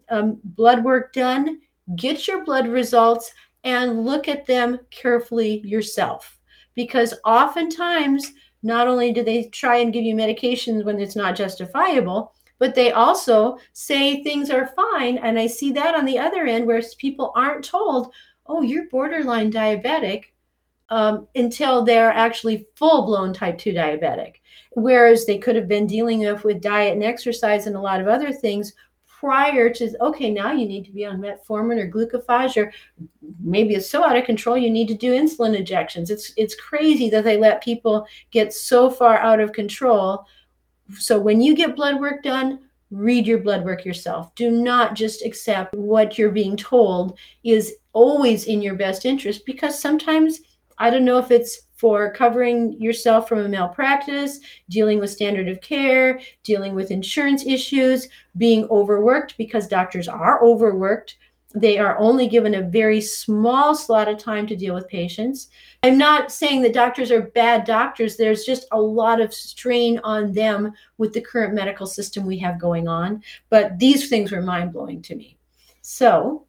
um, 0.10 0.39
blood 0.43 0.83
work 0.83 1.13
done 1.13 1.60
get 1.95 2.27
your 2.27 2.43
blood 2.43 2.67
results 2.67 3.31
and 3.63 4.05
look 4.05 4.27
at 4.27 4.45
them 4.45 4.79
carefully 4.89 5.60
yourself. 5.65 6.38
Because 6.75 7.13
oftentimes 7.25 8.31
not 8.63 8.88
only 8.88 9.12
do 9.12 9.24
they 9.24 9.45
try 9.45 9.77
and 9.77 9.93
give 9.93 10.03
you 10.03 10.15
medications 10.15 10.86
when 10.86 11.00
it's 11.00 11.15
not 11.15 11.36
justifiable 11.36 12.33
but 12.62 12.75
they 12.75 12.91
also 12.91 13.58
say 13.74 14.22
things 14.22 14.51
are 14.51 14.68
fine. 14.75 15.18
And 15.18 15.39
I 15.39 15.48
see 15.48 15.72
that 15.72 15.96
on 15.96 16.06
the 16.06 16.20
other 16.20 16.46
end 16.46 16.68
where 16.68 16.80
people 17.00 17.32
aren't 17.36 17.65
told, 17.65 18.13
oh, 18.46 18.62
you're 18.62 18.88
borderline 18.89 19.51
diabetic 19.51 20.25
um, 20.89 21.27
until 21.34 21.84
they're 21.84 22.12
actually 22.12 22.68
full 22.75 23.08
blown 23.08 23.34
type 23.34 23.58
2 23.58 23.74
diabetic. 23.74 24.36
Whereas 24.74 25.25
they 25.25 25.39
could 25.39 25.56
have 25.56 25.68
been 25.68 25.88
dealing 25.88 26.20
with, 26.20 26.62
diet 26.62 26.94
and 26.94 27.03
exercise 27.03 27.65
and 27.65 27.75
a 27.75 27.82
lot 27.82 28.00
of 28.00 28.08
other 28.08 28.32
things 28.32 28.74
prior 29.08 29.72
to 29.72 29.96
okay 30.01 30.32
now 30.32 30.51
you 30.51 30.68
need 30.68 30.84
to 30.84 30.91
be 30.91 31.06
on 31.06 31.20
metformin 31.20 31.77
or 31.77 31.88
glucophage 31.88 32.58
or 32.58 32.74
maybe 33.39 33.75
it's 33.75 33.88
so 33.88 34.03
out 34.03 34.18
of 34.18 34.25
control 34.25 34.58
you 34.58 34.72
need 34.72 34.88
to 34.88 34.96
do 34.96 35.13
insulin 35.13 35.56
injections 35.56 36.10
it's 36.10 36.34
it's 36.38 36.56
crazy 36.56 37.08
that 37.08 37.24
they 37.24 37.38
let 37.38 37.63
people 37.63 38.08
get 38.32 38.51
so 38.51 38.89
far 38.89 39.20
out 39.20 39.39
of 39.39 39.51
control 39.51 40.25
so 40.98 41.19
when 41.19 41.41
you 41.41 41.55
get 41.55 41.75
blood 41.75 42.00
work 42.00 42.24
done, 42.24 42.60
read 42.91 43.25
your 43.25 43.39
blood 43.39 43.63
work 43.63 43.86
yourself. 43.86 44.33
Do 44.36 44.51
not 44.51 44.95
just 44.95 45.25
accept 45.25 45.74
what 45.74 46.17
you're 46.17 46.31
being 46.31 46.57
told 46.57 47.17
is 47.43 47.75
always 47.93 48.45
in 48.45 48.62
your 48.62 48.75
best 48.75 49.05
interest 49.05 49.45
because 49.45 49.79
sometimes 49.79 50.41
I 50.77 50.89
don't 50.89 51.05
know 51.05 51.17
if 51.17 51.31
it's 51.31 51.62
for 51.81 52.12
covering 52.13 52.79
yourself 52.79 53.27
from 53.27 53.39
a 53.39 53.50
malpractice, 53.50 54.39
dealing 54.69 55.00
with 55.00 55.10
standard 55.10 55.48
of 55.48 55.62
care, 55.62 56.21
dealing 56.43 56.75
with 56.75 56.91
insurance 56.91 57.45
issues, 57.45 58.07
being 58.38 58.65
overworked 58.69 59.36
because 59.38 59.67
doctors 59.67 60.07
are 60.07 60.43
overworked. 60.43 61.17
They 61.53 61.77
are 61.77 61.98
only 61.98 62.27
given 62.27 62.55
a 62.55 62.62
very 62.62 63.01
small 63.01 63.75
slot 63.75 64.08
of 64.08 64.17
time 64.17 64.48
to 64.48 64.55
deal 64.55 64.74
with 64.74 64.88
patients. 64.88 65.50
I'm 65.84 65.98
not 65.98 66.31
saying 66.31 66.62
that 66.62 66.74
doctors 66.74 67.12
are 67.12 67.22
bad 67.22 67.65
doctors. 67.65 68.15
There's 68.15 68.46
just 68.46 68.65
a 68.72 68.79
lot 68.79 69.20
of 69.20 69.34
strain 69.34 70.00
on 70.03 70.31
them 70.31 70.74
with 70.98 71.13
the 71.13 71.22
current 71.22 71.53
medical 71.53 71.88
system 71.88 72.25
we 72.25 72.38
have 72.39 72.60
going 72.60 72.88
on. 72.88 73.22
But 73.50 73.77
these 73.79 74.08
things 74.08 74.31
were 74.31 74.41
mind 74.41 74.72
blowing 74.72 75.01
to 75.03 75.15
me. 75.15 75.38
So, 75.81 76.46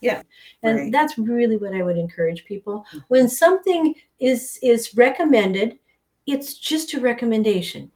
yeah, 0.00 0.22
and 0.62 0.76
right. 0.76 0.92
that's 0.92 1.16
really 1.16 1.56
what 1.56 1.74
I 1.74 1.82
would 1.82 1.96
encourage 1.96 2.44
people. 2.44 2.84
When 3.08 3.28
something 3.28 3.94
is 4.20 4.58
is 4.62 4.94
recommended, 4.94 5.78
it's 6.26 6.54
just 6.54 6.92
a 6.92 7.00
recommendation 7.00 7.90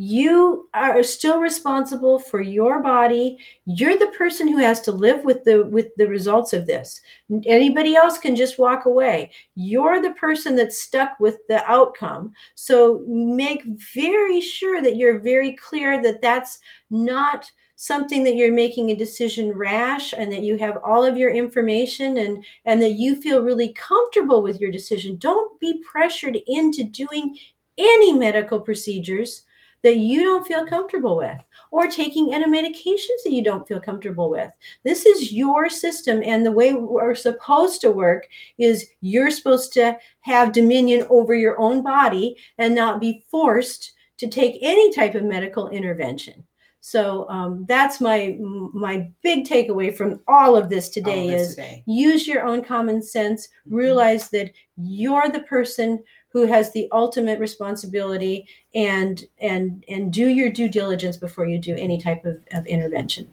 you 0.00 0.68
are 0.74 1.02
still 1.02 1.40
responsible 1.40 2.20
for 2.20 2.40
your 2.40 2.80
body. 2.80 3.36
You're 3.66 3.98
the 3.98 4.14
person 4.16 4.46
who 4.46 4.58
has 4.58 4.80
to 4.82 4.92
live 4.92 5.24
with 5.24 5.42
the 5.42 5.64
with 5.64 5.88
the 5.96 6.06
results 6.06 6.52
of 6.52 6.66
this. 6.66 7.00
Anybody 7.46 7.96
else 7.96 8.16
can 8.16 8.36
just 8.36 8.60
walk 8.60 8.86
away. 8.86 9.32
You're 9.56 10.00
the 10.00 10.12
person 10.12 10.54
that's 10.54 10.80
stuck 10.80 11.18
with 11.18 11.38
the 11.48 11.68
outcome. 11.68 12.32
So 12.54 13.02
make 13.08 13.64
very 13.92 14.40
sure 14.40 14.80
that 14.82 14.94
you're 14.94 15.18
very 15.18 15.54
clear 15.54 16.00
that 16.00 16.22
that's 16.22 16.60
not 16.90 17.50
something 17.74 18.22
that 18.22 18.36
you're 18.36 18.52
making 18.52 18.90
a 18.90 18.96
decision 18.96 19.50
rash 19.50 20.12
and 20.12 20.30
that 20.30 20.42
you 20.44 20.56
have 20.58 20.78
all 20.84 21.04
of 21.04 21.16
your 21.16 21.30
information 21.30 22.18
and 22.18 22.44
and 22.66 22.80
that 22.80 22.92
you 22.92 23.20
feel 23.20 23.42
really 23.42 23.72
comfortable 23.72 24.42
with 24.42 24.60
your 24.60 24.70
decision. 24.70 25.16
Don't 25.16 25.58
be 25.58 25.82
pressured 25.90 26.38
into 26.46 26.84
doing 26.84 27.36
any 27.76 28.12
medical 28.12 28.60
procedures 28.60 29.42
that 29.82 29.96
you 29.96 30.24
don't 30.24 30.46
feel 30.46 30.66
comfortable 30.66 31.16
with 31.16 31.38
or 31.70 31.86
taking 31.86 32.32
any 32.32 32.46
medications 32.46 33.22
that 33.24 33.32
you 33.32 33.42
don't 33.42 33.66
feel 33.66 33.80
comfortable 33.80 34.30
with. 34.30 34.50
This 34.84 35.06
is 35.06 35.32
your 35.32 35.68
system. 35.68 36.22
And 36.24 36.44
the 36.44 36.52
way 36.52 36.74
we're 36.74 37.14
supposed 37.14 37.80
to 37.82 37.90
work 37.90 38.28
is 38.58 38.86
you're 39.00 39.30
supposed 39.30 39.72
to 39.74 39.96
have 40.20 40.52
dominion 40.52 41.06
over 41.10 41.34
your 41.34 41.58
own 41.60 41.82
body 41.82 42.36
and 42.58 42.74
not 42.74 43.00
be 43.00 43.24
forced 43.30 43.92
to 44.18 44.26
take 44.26 44.58
any 44.62 44.92
type 44.92 45.14
of 45.14 45.22
medical 45.22 45.68
intervention. 45.68 46.44
So 46.80 47.28
um, 47.28 47.66
that's 47.68 48.00
my 48.00 48.38
my 48.40 49.10
big 49.22 49.46
takeaway 49.46 49.94
from 49.94 50.20
all 50.28 50.56
of 50.56 50.70
this 50.70 50.88
today 50.88 51.28
this 51.28 51.50
is 51.50 51.56
today. 51.56 51.82
use 51.86 52.26
your 52.26 52.46
own 52.46 52.64
common 52.64 53.02
sense. 53.02 53.46
Mm-hmm. 53.46 53.76
Realize 53.76 54.30
that 54.30 54.52
you're 54.76 55.28
the 55.28 55.40
person 55.40 56.02
who 56.30 56.46
has 56.46 56.72
the 56.72 56.88
ultimate 56.92 57.38
responsibility 57.40 58.46
and 58.74 59.24
and 59.40 59.84
and 59.88 60.12
do 60.12 60.28
your 60.28 60.50
due 60.50 60.68
diligence 60.68 61.16
before 61.16 61.46
you 61.46 61.58
do 61.58 61.74
any 61.76 62.00
type 62.00 62.24
of, 62.24 62.38
of 62.52 62.66
intervention 62.66 63.32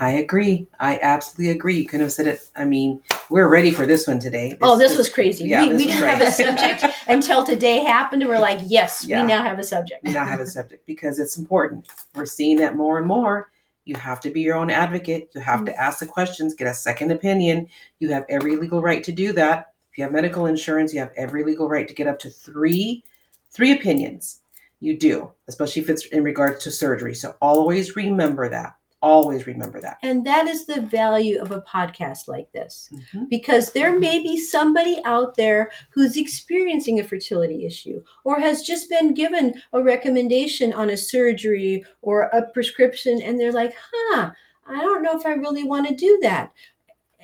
I 0.00 0.10
agree. 0.12 0.66
I 0.78 0.98
absolutely 1.02 1.50
agree. 1.50 1.78
You 1.78 1.86
couldn't 1.86 2.06
have 2.06 2.12
said 2.12 2.28
it. 2.28 2.48
I 2.54 2.64
mean, 2.64 3.02
we're 3.30 3.48
ready 3.48 3.72
for 3.72 3.84
this 3.84 4.06
one 4.06 4.20
today. 4.20 4.50
This, 4.50 4.58
oh, 4.62 4.78
this, 4.78 4.96
was 4.96 5.08
crazy. 5.08 5.48
Yeah, 5.48 5.66
we, 5.66 5.74
we 5.74 5.86
didn't 5.86 6.04
have 6.04 6.20
a 6.20 6.30
subject 6.30 6.84
until 7.08 7.44
today 7.44 7.80
happened. 7.80 8.22
And 8.22 8.30
we're 8.30 8.38
like, 8.38 8.60
yes, 8.64 9.04
yeah. 9.04 9.22
we 9.22 9.26
now 9.26 9.42
have 9.42 9.58
a 9.58 9.64
subject. 9.64 10.04
we 10.04 10.12
now 10.12 10.24
have 10.24 10.38
a 10.40 10.46
subject 10.46 10.86
because 10.86 11.18
it's 11.18 11.36
important. 11.36 11.88
We're 12.14 12.26
seeing 12.26 12.58
that 12.58 12.76
more 12.76 12.98
and 12.98 13.08
more. 13.08 13.50
You 13.86 13.96
have 13.96 14.20
to 14.20 14.30
be 14.30 14.40
your 14.40 14.54
own 14.54 14.70
advocate. 14.70 15.30
You 15.34 15.40
have 15.40 15.56
mm-hmm. 15.60 15.66
to 15.66 15.80
ask 15.80 15.98
the 15.98 16.06
questions, 16.06 16.54
get 16.54 16.68
a 16.68 16.74
second 16.74 17.10
opinion. 17.10 17.66
You 17.98 18.12
have 18.12 18.24
every 18.28 18.54
legal 18.56 18.80
right 18.80 19.02
to 19.02 19.10
do 19.10 19.32
that 19.32 19.72
you 19.98 20.04
have 20.04 20.12
medical 20.12 20.46
insurance, 20.46 20.94
you 20.94 21.00
have 21.00 21.12
every 21.16 21.42
legal 21.42 21.68
right 21.68 21.88
to 21.88 21.94
get 21.94 22.06
up 22.06 22.18
to 22.20 22.30
three 22.30 23.04
three 23.50 23.72
opinions. 23.72 24.40
You 24.80 24.96
do, 24.96 25.32
especially 25.48 25.82
if 25.82 25.90
it's 25.90 26.06
in 26.06 26.22
regards 26.22 26.62
to 26.64 26.70
surgery. 26.70 27.14
So 27.14 27.34
always 27.42 27.96
remember 27.96 28.48
that. 28.48 28.76
Always 29.00 29.46
remember 29.46 29.80
that. 29.80 29.98
And 30.02 30.24
that 30.26 30.46
is 30.46 30.66
the 30.66 30.80
value 30.80 31.40
of 31.40 31.50
a 31.50 31.62
podcast 31.62 32.28
like 32.28 32.50
this, 32.52 32.88
mm-hmm. 32.92 33.24
because 33.28 33.72
there 33.72 33.98
may 33.98 34.20
be 34.20 34.36
somebody 34.38 35.00
out 35.04 35.36
there 35.36 35.70
who's 35.90 36.16
experiencing 36.16 37.00
a 37.00 37.04
fertility 37.04 37.66
issue 37.66 38.02
or 38.24 38.38
has 38.38 38.62
just 38.62 38.88
been 38.88 39.14
given 39.14 39.60
a 39.72 39.82
recommendation 39.82 40.72
on 40.72 40.90
a 40.90 40.96
surgery 40.96 41.84
or 42.02 42.22
a 42.22 42.42
prescription, 42.52 43.20
and 43.22 43.38
they're 43.38 43.52
like, 43.52 43.74
huh, 43.92 44.30
I 44.68 44.80
don't 44.80 45.02
know 45.02 45.16
if 45.16 45.26
I 45.26 45.32
really 45.32 45.64
want 45.64 45.88
to 45.88 45.94
do 45.94 46.18
that 46.22 46.52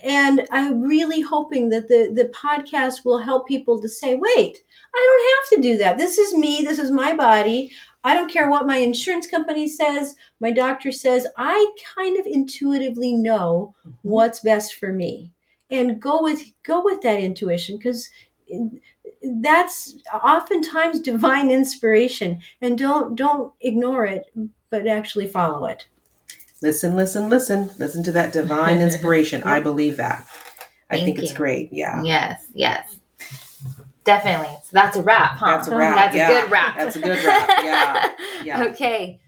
and 0.04 0.46
i'm 0.50 0.80
really 0.80 1.20
hoping 1.20 1.68
that 1.68 1.88
the 1.88 2.10
the 2.14 2.30
podcast 2.34 3.04
will 3.04 3.18
help 3.18 3.48
people 3.48 3.80
to 3.80 3.88
say 3.88 4.14
wait 4.14 4.62
i 4.94 5.00
don't 5.06 5.34
have 5.34 5.62
to 5.62 5.68
do 5.68 5.78
that. 5.78 5.98
This 5.98 6.18
is 6.18 6.34
me. 6.34 6.62
This 6.62 6.78
is 6.78 6.90
my 6.90 7.14
body. 7.14 7.72
I 8.06 8.14
don't 8.14 8.30
care 8.30 8.50
what 8.50 8.66
my 8.66 8.76
insurance 8.76 9.26
company 9.26 9.66
says. 9.66 10.14
My 10.40 10.50
doctor 10.50 10.92
says 10.92 11.26
i 11.36 11.74
kind 11.94 12.18
of 12.18 12.26
intuitively 12.26 13.14
know 13.14 13.74
mm-hmm. 13.80 13.96
what's 14.02 14.40
best 14.40 14.74
for 14.74 14.92
me. 14.92 15.30
And 15.70 16.00
go 16.00 16.22
with 16.22 16.42
go 16.62 16.82
with 16.82 17.00
that 17.02 17.20
intuition 17.20 17.76
because 17.76 18.08
that's 19.40 19.96
oftentimes 20.12 21.00
divine 21.00 21.50
inspiration. 21.50 22.40
And 22.60 22.78
don't 22.78 23.16
don't 23.16 23.52
ignore 23.60 24.06
it 24.06 24.24
but 24.70 24.86
actually 24.86 25.28
follow 25.28 25.66
it 25.66 25.86
listen, 26.62 26.96
listen, 26.96 27.28
listen, 27.28 27.70
listen 27.78 28.02
to 28.04 28.12
that 28.12 28.32
divine 28.32 28.80
inspiration. 28.80 29.42
I 29.44 29.60
believe 29.60 29.96
that. 29.96 30.26
I 30.90 30.96
Thank 30.96 31.04
think 31.06 31.18
you. 31.18 31.24
it's 31.24 31.32
great. 31.32 31.72
Yeah. 31.72 32.02
Yes, 32.02 32.46
yes. 32.54 32.96
Definitely. 34.04 34.54
So 34.64 34.70
that's 34.72 34.96
a 34.96 35.02
wrap, 35.02 35.38
huh? 35.38 35.56
That's 35.56 35.68
a 35.68 35.76
wrap. 35.76 35.96
That's 35.96 36.16
yeah. 36.16 36.30
a 36.30 36.42
good 36.42 36.50
wrap. 36.50 36.76
That's 36.76 36.96
a 36.96 37.00
good 37.00 37.24
wrap. 37.24 37.48
Yeah. 37.64 38.12
yeah. 38.44 38.64
Okay. 38.64 39.20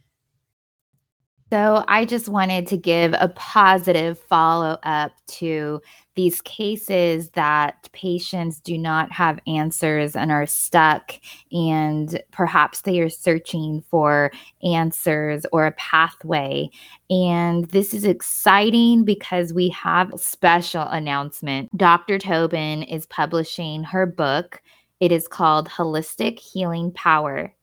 So 1.50 1.84
I 1.88 2.04
just 2.04 2.28
wanted 2.28 2.66
to 2.68 2.76
give 2.76 3.14
a 3.18 3.28
positive 3.28 4.18
follow 4.18 4.78
up 4.82 5.12
to 5.28 5.80
these 6.16 6.40
cases 6.40 7.30
that 7.30 7.88
patients 7.92 8.58
do 8.58 8.76
not 8.76 9.12
have 9.12 9.38
answers 9.46 10.16
and 10.16 10.32
are 10.32 10.46
stuck, 10.46 11.12
and 11.52 12.20
perhaps 12.32 12.80
they 12.80 13.00
are 13.00 13.10
searching 13.10 13.82
for 13.90 14.32
answers 14.62 15.46
or 15.52 15.66
a 15.66 15.72
pathway. 15.72 16.68
And 17.10 17.66
this 17.66 17.94
is 17.94 18.04
exciting 18.04 19.04
because 19.04 19.52
we 19.52 19.68
have 19.68 20.12
a 20.12 20.18
special 20.18 20.82
announcement. 20.82 21.76
Dr. 21.76 22.18
Tobin 22.18 22.82
is 22.82 23.06
publishing 23.06 23.84
her 23.84 24.06
book 24.06 24.62
It 25.00 25.12
is 25.12 25.28
called 25.28 25.68
Holistic 25.68 26.38
Healing 26.38 26.90
Power 26.92 27.54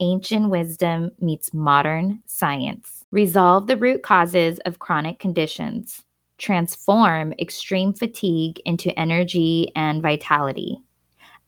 Ancient 0.00 0.50
Wisdom 0.50 1.12
Meets 1.20 1.54
Modern 1.54 2.20
Science. 2.26 3.04
Resolve 3.12 3.68
the 3.68 3.76
root 3.76 4.02
causes 4.02 4.58
of 4.66 4.80
chronic 4.80 5.20
conditions. 5.20 6.02
Transform 6.40 7.34
extreme 7.38 7.92
fatigue 7.92 8.62
into 8.64 8.98
energy 8.98 9.70
and 9.76 10.00
vitality. 10.00 10.78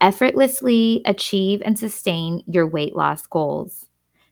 Effortlessly 0.03 1.01
achieve 1.07 1.63
and 1.65 1.79
sustain 1.79 2.45
your 2.47 2.67
weight 2.67 2.95
loss 2.95 3.27
goals. 3.27 3.87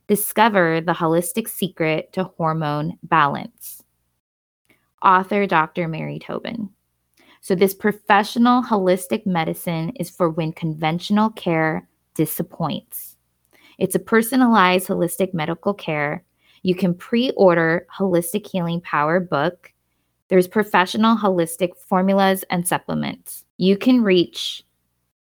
Discover 0.06 0.82
the 0.82 0.92
holistic 0.92 1.48
secret 1.48 2.12
to 2.12 2.24
hormone 2.24 2.98
balance. 3.02 3.82
Author 5.02 5.46
Dr. 5.46 5.88
Mary 5.88 6.18
Tobin. 6.18 6.68
So, 7.40 7.54
this 7.54 7.72
professional 7.72 8.62
holistic 8.62 9.24
medicine 9.24 9.92
is 9.98 10.10
for 10.10 10.28
when 10.28 10.52
conventional 10.52 11.30
care 11.30 11.88
disappoints. 12.14 13.16
It's 13.78 13.94
a 13.94 13.98
personalized 13.98 14.88
holistic 14.88 15.32
medical 15.32 15.72
care. 15.72 16.22
You 16.62 16.74
can 16.74 16.92
pre 16.92 17.30
order 17.30 17.86
Holistic 17.98 18.46
Healing 18.46 18.82
Power 18.82 19.20
book. 19.20 19.72
There's 20.30 20.48
professional 20.48 21.16
holistic 21.16 21.76
formulas 21.76 22.44
and 22.50 22.66
supplements. 22.66 23.44
You 23.58 23.76
can 23.76 24.02
reach 24.02 24.64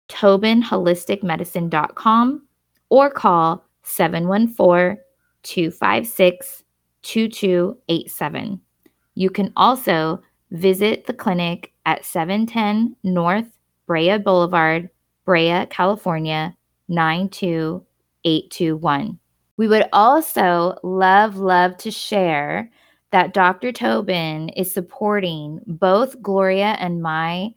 TobinHolisticMedicine.com 0.08 2.42
or 2.90 3.10
call 3.10 3.64
714 3.84 4.98
256 5.44 6.64
2287. 7.02 8.60
You 9.14 9.30
can 9.30 9.52
also 9.56 10.20
visit 10.50 11.06
the 11.06 11.14
clinic 11.14 11.72
at 11.86 12.04
710 12.04 12.96
North 13.04 13.46
Brea 13.86 14.18
Boulevard, 14.18 14.90
Brea, 15.24 15.66
California 15.70 16.56
92821. 16.88 19.18
We 19.56 19.68
would 19.68 19.88
also 19.92 20.76
love, 20.82 21.36
love 21.36 21.76
to 21.78 21.92
share 21.92 22.72
that 23.12 23.34
Dr. 23.34 23.72
Tobin 23.72 24.48
is 24.50 24.72
supporting 24.72 25.60
both 25.66 26.20
Gloria 26.20 26.76
and 26.78 27.02
my 27.02 27.54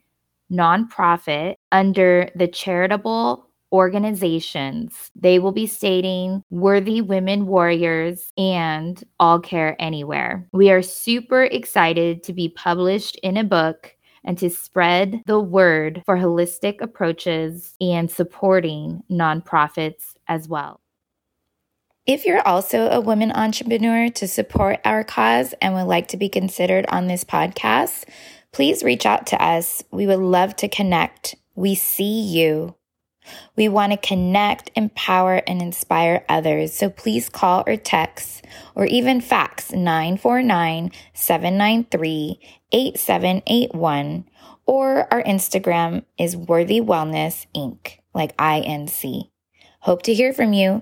nonprofit 0.51 1.55
under 1.71 2.29
the 2.35 2.47
charitable 2.47 3.49
organizations. 3.71 5.11
They 5.15 5.39
will 5.39 5.51
be 5.51 5.67
stating 5.67 6.43
Worthy 6.49 7.01
Women 7.01 7.45
Warriors 7.45 8.31
and 8.37 9.03
All 9.19 9.39
Care 9.39 9.75
Anywhere. 9.79 10.47
We 10.53 10.71
are 10.71 10.81
super 10.81 11.43
excited 11.43 12.23
to 12.23 12.33
be 12.33 12.49
published 12.49 13.15
in 13.17 13.37
a 13.37 13.43
book 13.43 13.95
and 14.23 14.37
to 14.39 14.49
spread 14.49 15.21
the 15.27 15.39
word 15.39 16.01
for 16.05 16.17
holistic 16.17 16.81
approaches 16.81 17.75
and 17.79 18.09
supporting 18.09 19.01
nonprofits 19.09 20.13
as 20.27 20.47
well. 20.47 20.81
If 22.09 22.25
you're 22.25 22.41
also 22.41 22.89
a 22.89 22.99
woman 22.99 23.31
entrepreneur 23.31 24.09
to 24.09 24.27
support 24.27 24.79
our 24.83 25.03
cause 25.03 25.53
and 25.61 25.75
would 25.75 25.83
like 25.83 26.07
to 26.07 26.17
be 26.17 26.27
considered 26.27 26.87
on 26.89 27.05
this 27.05 27.23
podcast, 27.23 28.05
please 28.51 28.83
reach 28.83 29.05
out 29.05 29.27
to 29.27 29.39
us. 29.39 29.83
We 29.91 30.07
would 30.07 30.17
love 30.17 30.55
to 30.55 30.67
connect. 30.67 31.35
We 31.53 31.75
see 31.75 32.19
you. 32.19 32.73
We 33.55 33.69
want 33.69 33.91
to 33.91 33.97
connect, 33.99 34.71
empower, 34.75 35.43
and 35.45 35.61
inspire 35.61 36.25
others. 36.27 36.73
So 36.73 36.89
please 36.89 37.29
call 37.29 37.63
or 37.67 37.77
text 37.77 38.43
or 38.73 38.87
even 38.87 39.21
fax 39.21 39.71
949 39.71 40.91
793 41.13 42.39
8781 42.71 44.25
or 44.65 45.13
our 45.13 45.21
Instagram 45.21 46.05
is 46.17 46.35
Worthy 46.35 46.81
Wellness 46.81 47.45
Inc., 47.55 47.99
like 48.15 48.35
INC. 48.37 49.29
Hope 49.81 50.01
to 50.01 50.13
hear 50.15 50.33
from 50.33 50.53
you 50.53 50.81